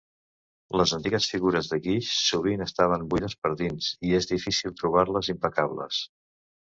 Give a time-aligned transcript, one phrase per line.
[0.79, 6.01] Les antigues figures de guix sovint estaven buides per dins i és difícil trobar-les impecables.